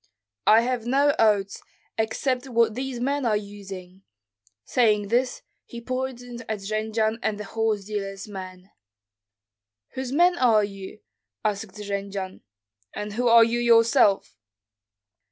"I 0.47 0.61
have 0.61 0.87
no 0.87 1.13
oats, 1.19 1.61
except 1.95 2.49
what 2.49 2.73
these 2.73 2.99
men 2.99 3.23
are 3.23 3.37
using." 3.37 4.01
Saying 4.65 5.09
this, 5.09 5.43
he 5.63 5.79
pointed 5.79 6.41
at 6.49 6.61
Jendzian 6.63 7.19
and 7.21 7.39
the 7.39 7.43
horse 7.43 7.85
dealer's 7.85 8.27
men. 8.27 8.71
"Whose 9.89 10.11
men 10.11 10.39
are 10.39 10.63
you?" 10.63 11.01
asked 11.45 11.75
Jendzian. 11.79 12.41
"And 12.95 13.13
who 13.13 13.27
are 13.27 13.43
you 13.43 13.59
yourself?" 13.59 14.35